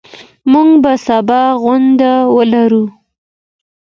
موږ 0.51 0.69
به 0.83 0.93
سبا 1.07 1.41
غونډه 1.63 2.11
ولرو. 2.35 2.85